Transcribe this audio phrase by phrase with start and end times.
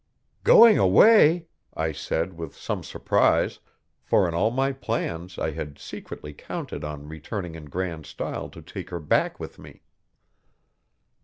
[0.43, 1.45] 'Going away!'
[1.75, 3.59] I said with some surprise,
[4.01, 8.63] for in all my plans I had secretly counted on returning in grand style to
[8.63, 9.83] take her back with me.